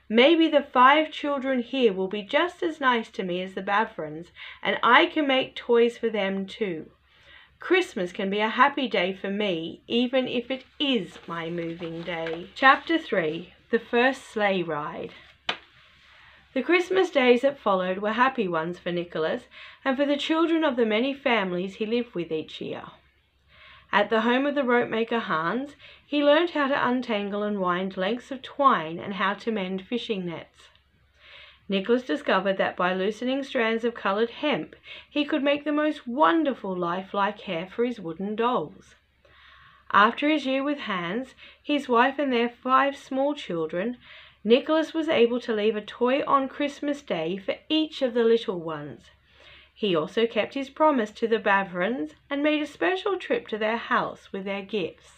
maybe 0.07 0.47
the 0.47 0.61
five 0.61 1.11
children 1.11 1.63
here 1.63 1.93
will 1.93 2.07
be 2.07 2.21
just 2.21 2.61
as 2.61 2.79
nice 2.79 3.09
to 3.09 3.23
me 3.23 3.41
as 3.41 3.55
the 3.55 3.63
Bavrons, 3.63 4.27
and 4.61 4.77
I 4.83 5.07
can 5.07 5.25
make 5.25 5.55
toys 5.55 5.97
for 5.97 6.11
them 6.11 6.45
too. 6.45 6.91
Christmas 7.59 8.11
can 8.11 8.29
be 8.29 8.39
a 8.39 8.49
happy 8.49 8.87
day 8.87 9.13
for 9.13 9.31
me, 9.31 9.81
even 9.87 10.27
if 10.27 10.51
it 10.51 10.65
is 10.79 11.17
my 11.25 11.49
moving 11.49 12.03
day. 12.03 12.51
Chapter 12.53 12.99
3 12.99 13.51
The 13.71 13.79
First 13.79 14.25
Sleigh 14.25 14.61
Ride 14.61 15.15
The 16.55 16.63
Christmas 16.63 17.09
days 17.09 17.41
that 17.41 17.59
followed 17.59 17.97
were 17.97 18.13
happy 18.13 18.47
ones 18.47 18.79
for 18.79 18.89
Nicholas 18.89 19.47
and 19.83 19.97
for 19.97 20.05
the 20.05 20.15
children 20.15 20.63
of 20.63 20.77
the 20.77 20.85
many 20.85 21.13
families 21.13 21.75
he 21.75 21.85
lived 21.85 22.15
with 22.15 22.31
each 22.31 22.61
year. 22.61 22.83
At 23.91 24.09
the 24.09 24.21
home 24.21 24.45
of 24.45 24.55
the 24.55 24.63
rope 24.63 24.89
maker 24.89 25.19
Hans, 25.19 25.75
he 26.07 26.23
learned 26.23 26.51
how 26.51 26.69
to 26.69 26.87
untangle 26.87 27.43
and 27.43 27.59
wind 27.59 27.97
lengths 27.97 28.31
of 28.31 28.41
twine 28.41 28.99
and 28.99 29.15
how 29.15 29.33
to 29.33 29.51
mend 29.51 29.85
fishing 29.85 30.25
nets. 30.27 30.69
Nicholas 31.67 32.03
discovered 32.03 32.55
that 32.55 32.77
by 32.77 32.93
loosening 32.93 33.43
strands 33.43 33.83
of 33.83 33.93
colored 33.93 34.29
hemp 34.29 34.77
he 35.09 35.25
could 35.25 35.43
make 35.43 35.65
the 35.65 35.73
most 35.73 36.07
wonderful 36.07 36.73
lifelike 36.73 37.41
hair 37.41 37.67
for 37.67 37.83
his 37.83 37.99
wooden 37.99 38.33
dolls. 38.33 38.95
After 39.91 40.29
his 40.29 40.45
year 40.45 40.63
with 40.63 40.79
Hans, 40.79 41.35
his 41.61 41.89
wife 41.89 42.17
and 42.17 42.31
their 42.31 42.47
five 42.47 42.95
small 42.95 43.33
children, 43.33 43.97
Nicholas 44.47 44.93
was 44.93 45.09
able 45.09 45.39
to 45.39 45.55
leave 45.55 45.75
a 45.75 45.81
toy 45.81 46.23
on 46.27 46.47
Christmas 46.47 47.01
Day 47.01 47.35
for 47.35 47.55
each 47.67 48.03
of 48.03 48.13
the 48.13 48.23
little 48.23 48.59
ones. 48.59 49.09
He 49.73 49.95
also 49.95 50.27
kept 50.27 50.53
his 50.53 50.69
promise 50.69 51.09
to 51.13 51.27
the 51.27 51.39
Bavrons 51.39 52.13
and 52.29 52.43
made 52.43 52.61
a 52.61 52.67
special 52.67 53.17
trip 53.17 53.47
to 53.47 53.57
their 53.57 53.77
house 53.77 54.31
with 54.31 54.45
their 54.45 54.61
gifts. 54.61 55.13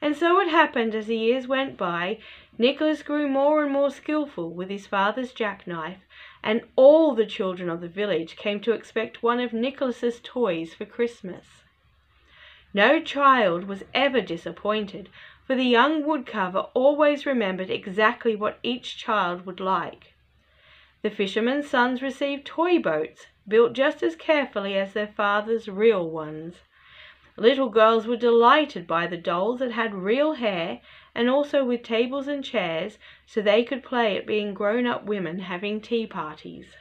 And 0.00 0.16
so 0.16 0.40
it 0.40 0.48
happened 0.48 0.94
as 0.94 1.06
the 1.06 1.18
years 1.18 1.46
went 1.46 1.76
by, 1.76 2.18
Nicholas 2.56 3.02
grew 3.02 3.28
more 3.28 3.62
and 3.62 3.70
more 3.70 3.90
skilful 3.90 4.50
with 4.50 4.70
his 4.70 4.86
father's 4.86 5.32
jackknife, 5.32 6.00
and 6.42 6.62
all 6.76 7.14
the 7.14 7.26
children 7.26 7.68
of 7.68 7.82
the 7.82 7.88
village 7.88 8.36
came 8.36 8.58
to 8.60 8.72
expect 8.72 9.22
one 9.22 9.38
of 9.38 9.52
Nicholas's 9.52 10.18
toys 10.24 10.72
for 10.72 10.86
Christmas. 10.86 11.64
No 12.72 13.00
child 13.00 13.64
was 13.64 13.84
ever 13.92 14.22
disappointed, 14.22 15.10
for 15.46 15.54
the 15.54 15.64
young 15.64 16.02
woodcarver 16.02 16.70
always 16.72 17.26
remembered 17.26 17.68
exactly 17.68 18.34
what 18.34 18.58
each 18.62 18.96
child 18.96 19.44
would 19.44 19.60
like. 19.60 20.14
The 21.02 21.10
fishermen's 21.10 21.68
sons 21.68 22.00
received 22.00 22.46
toy 22.46 22.78
boats, 22.78 23.26
built 23.46 23.74
just 23.74 24.02
as 24.02 24.16
carefully 24.16 24.74
as 24.74 24.94
their 24.94 25.06
father's 25.06 25.68
real 25.68 26.08
ones. 26.08 26.62
Little 27.36 27.68
girls 27.68 28.06
were 28.06 28.16
delighted 28.16 28.86
by 28.86 29.06
the 29.06 29.18
dolls 29.18 29.58
that 29.58 29.72
had 29.72 29.92
real 29.92 30.34
hair 30.34 30.80
and 31.14 31.28
also 31.28 31.62
with 31.62 31.82
tables 31.82 32.26
and 32.26 32.42
chairs 32.42 32.96
so 33.26 33.42
they 33.42 33.64
could 33.64 33.82
play 33.82 34.16
at 34.16 34.26
being 34.26 34.54
grown 34.54 34.86
up 34.86 35.04
women 35.04 35.40
having 35.40 35.80
tea 35.80 36.06
parties. 36.06 36.76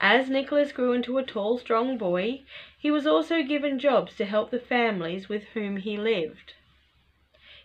As 0.00 0.28
Nicholas 0.28 0.72
grew 0.72 0.92
into 0.92 1.16
a 1.16 1.24
tall, 1.24 1.58
strong 1.58 1.96
boy, 1.96 2.42
he 2.78 2.90
was 2.90 3.06
also 3.06 3.42
given 3.42 3.78
jobs 3.78 4.14
to 4.16 4.24
help 4.26 4.50
the 4.50 4.60
families 4.60 5.28
with 5.28 5.44
whom 5.54 5.78
he 5.78 5.96
lived. 5.96 6.52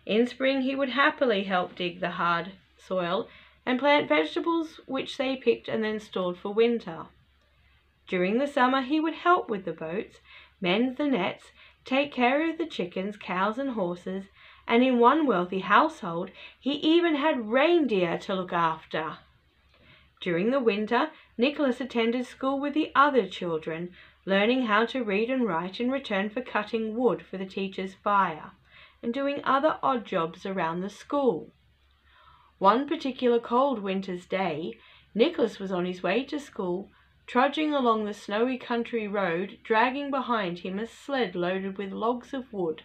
In 0.05 0.27
spring 0.27 0.63
he 0.63 0.75
would 0.75 0.89
happily 0.89 1.43
help 1.43 1.75
dig 1.75 2.01
the 2.01 2.11
hard 2.11 2.51
soil 2.75 3.29
and 3.65 3.79
plant 3.79 4.09
vegetables 4.09 4.81
which 4.85 5.15
they 5.15 5.37
picked 5.37 5.69
and 5.69 5.81
then 5.81 5.97
stored 5.97 6.35
for 6.37 6.53
winter. 6.53 7.05
During 8.09 8.37
the 8.37 8.47
summer 8.47 8.81
he 8.81 8.99
would 8.99 9.13
help 9.13 9.49
with 9.49 9.63
the 9.63 9.71
boats 9.71 10.19
mend 10.59 10.97
the 10.97 11.07
nets, 11.07 11.53
take 11.85 12.11
care 12.11 12.49
of 12.49 12.57
the 12.57 12.65
chickens, 12.65 13.15
cows, 13.15 13.57
and 13.57 13.71
horses, 13.71 14.25
and 14.67 14.83
in 14.83 14.99
one 14.99 15.25
wealthy 15.25 15.59
household 15.59 16.31
he 16.59 16.73
even 16.73 17.15
had 17.15 17.49
reindeer 17.49 18.17
to 18.17 18.35
look 18.35 18.51
after. 18.51 19.19
During 20.19 20.51
the 20.51 20.59
winter, 20.59 21.11
Nicholas 21.37 21.79
attended 21.79 22.25
school 22.25 22.59
with 22.59 22.73
the 22.73 22.91
other 22.93 23.25
children, 23.25 23.95
learning 24.25 24.63
how 24.65 24.85
to 24.87 25.01
read 25.01 25.29
and 25.29 25.47
write 25.47 25.79
in 25.79 25.89
return 25.89 26.29
for 26.29 26.41
cutting 26.41 26.97
wood 26.97 27.21
for 27.25 27.37
the 27.37 27.45
teacher's 27.45 27.93
fire 27.93 28.51
and 29.03 29.13
doing 29.13 29.41
other 29.43 29.77
odd 29.83 30.05
jobs 30.05 30.45
around 30.45 30.81
the 30.81 30.89
school. 30.89 31.53
One 32.57 32.87
particular 32.87 33.39
cold 33.39 33.79
winter's 33.79 34.25
day, 34.25 34.79
Nicholas 35.13 35.59
was 35.59 35.71
on 35.71 35.85
his 35.85 36.01
way 36.01 36.23
to 36.23 36.39
school 36.39 36.89
trudging 37.25 37.73
along 37.73 38.05
the 38.05 38.13
snowy 38.13 38.57
country 38.57 39.07
road, 39.07 39.57
dragging 39.63 40.11
behind 40.11 40.59
him 40.59 40.77
a 40.77 40.85
sled 40.87 41.35
loaded 41.35 41.77
with 41.77 41.91
logs 41.91 42.33
of 42.33 42.51
wood. 42.51 42.83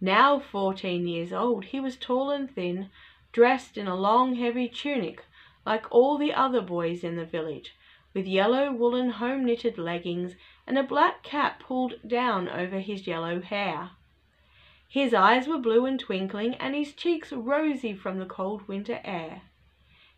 Now 0.00 0.38
fourteen 0.38 1.06
years 1.06 1.32
old, 1.32 1.66
he 1.66 1.80
was 1.80 1.96
tall 1.96 2.30
and 2.30 2.50
thin, 2.50 2.90
dressed 3.32 3.76
in 3.76 3.86
a 3.86 3.94
long 3.94 4.36
heavy 4.36 4.68
tunic 4.68 5.24
like 5.66 5.84
all 5.90 6.16
the 6.16 6.32
other 6.32 6.62
boys 6.62 7.04
in 7.04 7.16
the 7.16 7.26
village, 7.26 7.74
with 8.14 8.26
yellow 8.26 8.72
woolen 8.72 9.10
home 9.10 9.44
knitted 9.44 9.76
leggings 9.76 10.36
and 10.66 10.78
a 10.78 10.82
black 10.82 11.22
cap 11.22 11.60
pulled 11.60 11.94
down 12.06 12.48
over 12.48 12.80
his 12.80 13.06
yellow 13.06 13.40
hair. 13.42 13.90
His 14.90 15.14
eyes 15.14 15.46
were 15.46 15.56
blue 15.56 15.86
and 15.86 16.00
twinkling, 16.00 16.56
and 16.56 16.74
his 16.74 16.92
cheeks 16.92 17.32
rosy 17.32 17.94
from 17.94 18.18
the 18.18 18.26
cold 18.26 18.66
winter 18.66 19.00
air. 19.04 19.42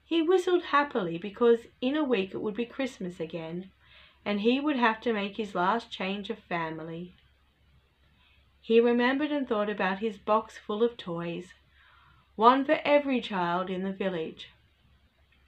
He 0.03 0.23
whistled 0.23 0.65
happily 0.65 1.19
because 1.19 1.67
in 1.83 1.95
a 1.95 2.03
week 2.03 2.33
it 2.33 2.41
would 2.41 2.55
be 2.55 2.65
Christmas 2.65 3.21
again, 3.21 3.71
and 4.25 4.41
he 4.41 4.61
would 4.61 4.77
have 4.77 4.99
to 5.03 5.13
make 5.13 5.37
his 5.37 5.55
last 5.55 5.91
change 5.91 6.31
of 6.31 6.39
family. 6.39 7.15
He 8.63 8.81
remembered 8.81 9.31
and 9.31 9.47
thought 9.47 9.69
about 9.69 9.99
his 9.99 10.17
box 10.17 10.57
full 10.57 10.83
of 10.83 10.97
toys, 10.97 11.53
one 12.35 12.65
for 12.65 12.81
every 12.83 13.21
child 13.21 13.69
in 13.69 13.83
the 13.83 13.93
village. 13.93 14.53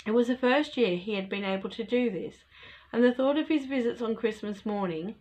It 0.06 0.10
was 0.10 0.28
the 0.28 0.36
first 0.36 0.76
year 0.76 0.98
he 0.98 1.14
had 1.14 1.30
been 1.30 1.44
able 1.44 1.70
to 1.70 1.82
do 1.82 2.10
this, 2.10 2.44
and 2.92 3.02
the 3.02 3.14
thought 3.14 3.38
of 3.38 3.48
his 3.48 3.64
visits 3.64 4.02
on 4.02 4.16
Christmas 4.16 4.66
morning, 4.66 5.14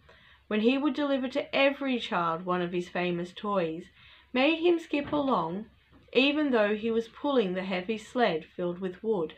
when 0.48 0.62
he 0.62 0.78
would 0.78 0.94
deliver 0.94 1.28
to 1.28 1.56
every 1.56 2.00
child 2.00 2.46
one 2.46 2.62
of 2.62 2.72
his 2.72 2.90
famous 2.90 3.32
toys, 3.34 3.86
made 4.32 4.60
him 4.60 4.80
skip 4.80 5.12
along 5.12 5.66
even 6.14 6.52
though 6.52 6.76
he 6.76 6.92
was 6.92 7.08
pulling 7.08 7.54
the 7.54 7.64
heavy 7.64 7.98
sled 7.98 8.46
filled 8.46 8.80
with 8.80 9.04
wood. 9.04 9.34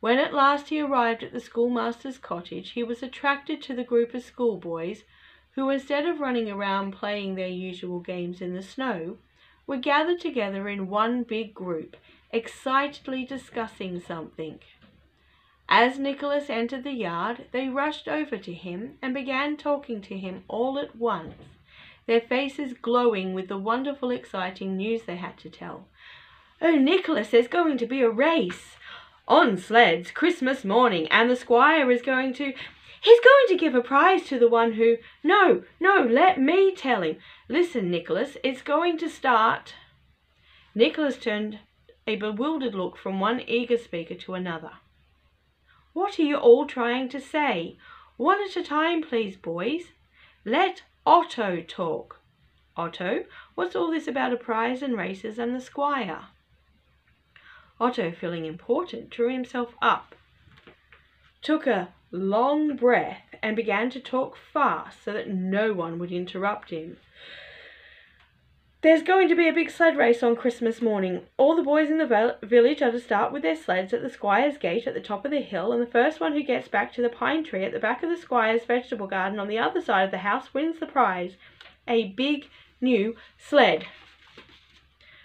When 0.00 0.18
at 0.18 0.34
last 0.34 0.68
he 0.68 0.80
arrived 0.80 1.22
at 1.22 1.32
the 1.32 1.40
schoolmaster's 1.40 2.18
cottage, 2.18 2.72
he 2.72 2.82
was 2.82 3.02
attracted 3.02 3.62
to 3.62 3.74
the 3.74 3.84
group 3.84 4.14
of 4.14 4.22
schoolboys 4.22 5.04
who, 5.52 5.70
instead 5.70 6.06
of 6.06 6.20
running 6.20 6.50
around 6.50 6.92
playing 6.92 7.34
their 7.34 7.48
usual 7.48 8.00
games 8.00 8.40
in 8.40 8.54
the 8.54 8.62
snow, 8.62 9.18
were 9.66 9.76
gathered 9.76 10.20
together 10.20 10.68
in 10.68 10.88
one 10.88 11.22
big 11.22 11.54
group, 11.54 11.96
excitedly 12.30 13.24
discussing 13.24 14.00
something. 14.00 14.60
As 15.68 15.98
Nicholas 15.98 16.48
entered 16.48 16.84
the 16.84 16.92
yard, 16.92 17.46
they 17.52 17.68
rushed 17.68 18.08
over 18.08 18.36
to 18.36 18.52
him 18.52 18.98
and 19.02 19.12
began 19.12 19.56
talking 19.56 20.00
to 20.02 20.16
him 20.16 20.44
all 20.48 20.78
at 20.78 20.96
once 20.96 21.34
their 22.06 22.20
faces 22.20 22.72
glowing 22.72 23.34
with 23.34 23.48
the 23.48 23.58
wonderful, 23.58 24.10
exciting 24.10 24.76
news 24.76 25.02
they 25.02 25.16
had 25.16 25.36
to 25.38 25.50
tell. 25.50 25.88
Oh, 26.62 26.76
Nicholas, 26.76 27.30
there's 27.30 27.48
going 27.48 27.78
to 27.78 27.86
be 27.86 28.00
a 28.00 28.08
race 28.08 28.76
on 29.28 29.58
sleds 29.58 30.12
Christmas 30.12 30.64
morning, 30.64 31.08
and 31.08 31.28
the 31.28 31.36
squire 31.36 31.90
is 31.90 32.02
going 32.02 32.32
to. 32.34 32.52
He's 33.00 33.20
going 33.20 33.46
to 33.48 33.56
give 33.56 33.74
a 33.74 33.82
prize 33.82 34.24
to 34.26 34.38
the 34.38 34.48
one 34.48 34.72
who. 34.72 34.96
No, 35.22 35.64
no, 35.80 36.06
let 36.08 36.40
me 36.40 36.74
tell 36.74 37.02
him. 37.02 37.16
Listen, 37.48 37.90
Nicholas, 37.90 38.36
it's 38.42 38.62
going 38.62 38.98
to 38.98 39.08
start. 39.08 39.74
Nicholas 40.74 41.16
turned 41.16 41.58
a 42.06 42.16
bewildered 42.16 42.74
look 42.74 42.96
from 42.96 43.18
one 43.18 43.40
eager 43.40 43.78
speaker 43.78 44.14
to 44.14 44.34
another. 44.34 44.72
What 45.96 46.18
are 46.18 46.24
you 46.24 46.36
all 46.36 46.66
trying 46.66 47.08
to 47.08 47.18
say? 47.22 47.78
One 48.18 48.36
at 48.46 48.54
a 48.54 48.62
time, 48.62 49.00
please, 49.00 49.34
boys. 49.34 49.92
Let 50.44 50.82
Otto 51.06 51.62
talk. 51.62 52.20
Otto, 52.76 53.24
what's 53.54 53.74
all 53.74 53.90
this 53.90 54.06
about 54.06 54.34
a 54.34 54.36
prize 54.36 54.82
and 54.82 54.94
races 54.94 55.38
and 55.38 55.54
the 55.54 55.60
squire? 55.60 56.24
Otto, 57.80 58.12
feeling 58.12 58.44
important, 58.44 59.08
drew 59.08 59.32
himself 59.32 59.74
up, 59.80 60.14
took 61.40 61.66
a 61.66 61.94
long 62.10 62.76
breath, 62.76 63.34
and 63.42 63.56
began 63.56 63.88
to 63.88 63.98
talk 63.98 64.36
fast 64.36 65.02
so 65.02 65.14
that 65.14 65.30
no 65.30 65.72
one 65.72 65.98
would 65.98 66.12
interrupt 66.12 66.68
him. 66.68 66.98
There's 68.86 69.02
going 69.02 69.28
to 69.30 69.34
be 69.34 69.48
a 69.48 69.52
big 69.52 69.68
sled 69.68 69.96
race 69.96 70.22
on 70.22 70.36
Christmas 70.36 70.80
morning. 70.80 71.22
All 71.38 71.56
the 71.56 71.62
boys 71.64 71.90
in 71.90 71.98
the 71.98 72.36
village 72.40 72.82
are 72.82 72.92
to 72.92 73.00
start 73.00 73.32
with 73.32 73.42
their 73.42 73.56
sleds 73.56 73.92
at 73.92 74.00
the 74.00 74.08
squire's 74.08 74.58
gate 74.58 74.86
at 74.86 74.94
the 74.94 75.00
top 75.00 75.24
of 75.24 75.32
the 75.32 75.40
hill, 75.40 75.72
and 75.72 75.82
the 75.82 75.90
first 75.90 76.20
one 76.20 76.34
who 76.34 76.44
gets 76.44 76.68
back 76.68 76.92
to 76.92 77.02
the 77.02 77.08
pine 77.08 77.42
tree 77.42 77.64
at 77.64 77.72
the 77.72 77.80
back 77.80 78.04
of 78.04 78.10
the 78.10 78.16
squire's 78.16 78.64
vegetable 78.64 79.08
garden 79.08 79.40
on 79.40 79.48
the 79.48 79.58
other 79.58 79.80
side 79.80 80.04
of 80.04 80.12
the 80.12 80.18
house 80.18 80.54
wins 80.54 80.78
the 80.78 80.86
prize 80.86 81.32
a 81.88 82.12
big 82.12 82.46
new 82.80 83.16
sled. 83.36 83.86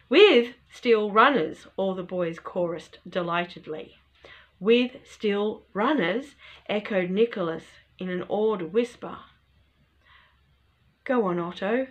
With 0.09 0.55
steel 0.71 1.11
runners, 1.11 1.67
all 1.77 1.93
the 1.93 2.01
boys 2.01 2.39
chorused 2.39 2.97
delightedly. 3.07 3.99
With 4.59 5.07
steel 5.07 5.61
runners, 5.71 6.33
echoed 6.67 7.11
Nicholas 7.11 7.65
in 7.99 8.09
an 8.09 8.23
awed 8.27 8.73
whisper. 8.73 9.19
Go 11.03 11.27
on, 11.27 11.37
Otto, 11.37 11.85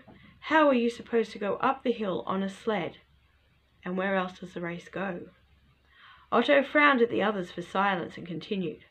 how 0.45 0.67
are 0.69 0.75
you 0.75 0.91
supposed 0.91 1.33
to 1.33 1.39
go 1.39 1.57
up 1.57 1.83
the 1.83 1.93
hill 1.93 2.25
on 2.27 2.43
a 2.43 2.49
sled? 2.49 2.99
And 3.85 3.97
where 3.97 4.17
else 4.17 4.39
does 4.41 4.55
the 4.55 4.61
race 4.61 4.89
go? 4.89 5.29
Otto 6.33 6.63
frowned 6.63 7.03
at 7.03 7.11
the 7.11 7.23
others 7.23 7.51
for 7.51 7.63
silence 7.63 8.17
and 8.17 8.27
continued. 8.27 8.85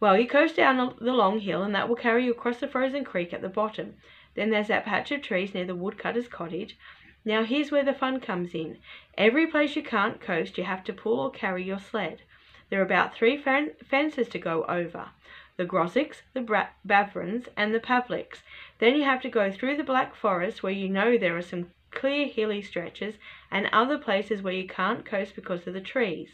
Well, 0.00 0.18
you 0.18 0.28
coast 0.28 0.56
down 0.56 0.96
the 1.00 1.12
long 1.12 1.40
hill, 1.40 1.62
and 1.62 1.74
that 1.74 1.88
will 1.88 1.96
carry 1.96 2.24
you 2.24 2.32
across 2.32 2.58
the 2.58 2.68
frozen 2.68 3.04
creek 3.04 3.32
at 3.32 3.42
the 3.42 3.48
bottom. 3.48 3.94
Then 4.34 4.50
there's 4.50 4.68
that 4.68 4.84
patch 4.84 5.10
of 5.12 5.22
trees 5.22 5.54
near 5.54 5.64
the 5.64 5.74
woodcutter's 5.74 6.28
cottage. 6.28 6.76
Now 7.24 7.44
here's 7.44 7.70
where 7.70 7.84
the 7.84 7.94
fun 7.94 8.20
comes 8.20 8.54
in. 8.54 8.78
Every 9.16 9.46
place 9.46 9.76
you 9.76 9.82
can't 9.82 10.20
coast, 10.20 10.58
you 10.58 10.64
have 10.64 10.84
to 10.84 10.92
pull 10.92 11.20
or 11.20 11.30
carry 11.30 11.64
your 11.64 11.78
sled. 11.78 12.22
There 12.68 12.80
are 12.80 12.84
about 12.84 13.14
three 13.14 13.36
fences 13.36 14.28
to 14.28 14.38
go 14.38 14.64
over 14.64 15.10
the 15.56 15.64
Grosicks, 15.64 16.22
the 16.32 16.66
Bavrons, 16.84 17.48
and 17.56 17.72
the 17.72 17.80
Pavliks. 17.80 18.42
Then 18.78 18.96
you 18.96 19.04
have 19.04 19.22
to 19.22 19.28
go 19.28 19.52
through 19.52 19.76
the 19.76 19.84
Black 19.84 20.14
Forest 20.14 20.62
where 20.62 20.72
you 20.72 20.88
know 20.88 21.16
there 21.16 21.36
are 21.36 21.42
some 21.42 21.70
clear 21.92 22.26
hilly 22.26 22.60
stretches 22.60 23.14
and 23.50 23.68
other 23.72 23.96
places 23.96 24.42
where 24.42 24.52
you 24.52 24.66
can't 24.66 25.04
coast 25.04 25.36
because 25.36 25.66
of 25.66 25.74
the 25.74 25.80
trees. 25.80 26.30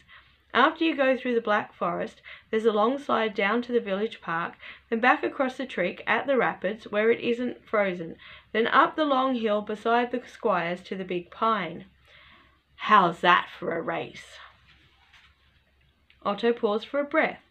After 0.53 0.83
you 0.83 0.95
go 0.95 1.15
through 1.15 1.35
the 1.35 1.41
Black 1.41 1.73
Forest, 1.73 2.21
there's 2.49 2.65
a 2.65 2.73
long 2.73 2.97
slide 2.97 3.33
down 3.33 3.61
to 3.61 3.71
the 3.71 3.79
village 3.79 4.19
park, 4.21 4.55
then 4.89 4.99
back 4.99 5.23
across 5.23 5.55
the 5.55 5.67
creek 5.67 6.03
at 6.05 6.27
the 6.27 6.35
rapids 6.35 6.91
where 6.91 7.09
it 7.09 7.21
isn't 7.21 7.65
frozen, 7.65 8.17
then 8.51 8.67
up 8.67 8.95
the 8.95 9.05
long 9.05 9.35
hill 9.35 9.61
beside 9.61 10.11
the 10.11 10.21
squires 10.27 10.81
to 10.81 10.95
the 10.95 11.05
big 11.05 11.31
pine. 11.31 11.85
How's 12.75 13.21
that 13.21 13.47
for 13.57 13.77
a 13.77 13.81
race? 13.81 14.39
Otto 16.23 16.51
paused 16.51 16.87
for 16.87 16.99
a 16.99 17.05
breath 17.05 17.41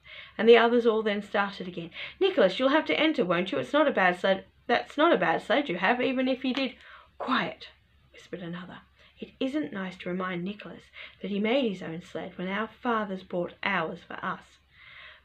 and 0.40 0.48
the 0.48 0.56
others 0.56 0.86
all 0.86 1.02
then 1.02 1.20
started 1.20 1.68
again. 1.68 1.90
Nicholas, 2.18 2.58
you'll 2.58 2.70
have 2.70 2.86
to 2.86 2.98
enter, 2.98 3.26
won't 3.26 3.52
you? 3.52 3.58
It's 3.58 3.74
not 3.74 3.86
a 3.86 3.90
bad 3.90 4.18
sled. 4.18 4.46
That's 4.66 4.96
not 4.96 5.12
a 5.12 5.18
bad 5.18 5.42
sled 5.42 5.68
you 5.68 5.76
have, 5.76 6.00
even 6.00 6.28
if 6.28 6.46
you 6.46 6.54
did. 6.54 6.76
Quiet, 7.18 7.68
whispered 8.10 8.40
another. 8.40 8.78
It 9.18 9.32
isn't 9.38 9.70
nice 9.70 9.98
to 9.98 10.08
remind 10.08 10.42
Nicholas 10.42 10.84
that 11.20 11.30
he 11.30 11.38
made 11.38 11.68
his 11.68 11.82
own 11.82 12.00
sled 12.00 12.38
when 12.38 12.48
our 12.48 12.68
fathers 12.68 13.22
bought 13.22 13.52
ours 13.62 13.98
for 14.08 14.14
us. 14.24 14.60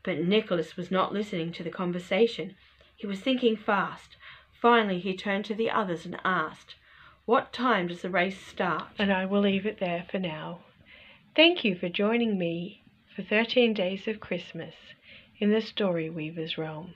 But 0.03 0.17
Nicholas 0.17 0.75
was 0.75 0.91
not 0.91 1.13
listening 1.13 1.53
to 1.53 1.63
the 1.63 1.69
conversation. 1.69 2.57
He 2.97 3.07
was 3.07 3.21
thinking 3.21 3.55
fast. 3.55 4.17
Finally, 4.51 4.99
he 4.99 5.15
turned 5.15 5.45
to 5.45 5.55
the 5.55 5.71
others 5.71 6.05
and 6.05 6.19
asked, 6.25 6.75
What 7.23 7.53
time 7.53 7.87
does 7.87 8.01
the 8.01 8.09
race 8.09 8.45
start? 8.45 8.89
And 8.99 9.13
I 9.13 9.25
will 9.25 9.39
leave 9.39 9.65
it 9.65 9.79
there 9.79 10.05
for 10.11 10.19
now. 10.19 10.59
Thank 11.37 11.63
you 11.63 11.73
for 11.73 11.87
joining 11.87 12.37
me 12.37 12.83
for 13.15 13.23
13 13.23 13.73
Days 13.73 14.09
of 14.09 14.19
Christmas 14.19 14.75
in 15.37 15.51
the 15.51 15.61
Story 15.61 16.09
Weaver's 16.09 16.57
Realm. 16.57 16.93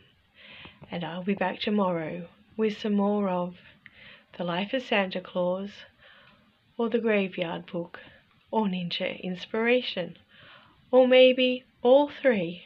And 0.89 1.03
I'll 1.03 1.23
be 1.23 1.33
back 1.33 1.59
tomorrow 1.59 2.27
with 2.55 2.77
some 2.77 2.93
more 2.93 3.27
of 3.27 3.57
The 4.37 4.45
Life 4.45 4.73
of 4.73 4.81
Santa 4.81 5.19
Claus, 5.19 5.71
or 6.77 6.89
The 6.89 6.99
Graveyard 6.99 7.65
Book, 7.65 7.99
or 8.49 8.67
Ninja 8.67 9.21
Inspiration, 9.21 10.17
or 10.89 11.07
maybe 11.07 11.65
all 11.81 12.09
three. 12.09 12.63